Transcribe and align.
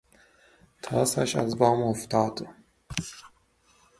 طاسش 0.81 1.35
از 1.35 1.57
بام 1.57 1.83
افتاد 1.83 2.47